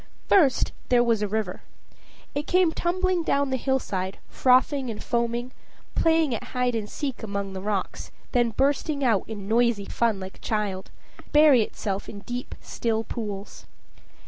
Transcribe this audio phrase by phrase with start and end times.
[0.27, 1.61] First, there was a river.
[2.33, 5.51] It came tumbling down the hillside, frothing and foaming,
[5.93, 10.37] playing at hide and seek among the rocks, then bursting out in noisy fun like
[10.37, 13.67] a child, to bury itself in deep, still pools.